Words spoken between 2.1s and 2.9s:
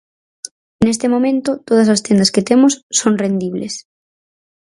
que temos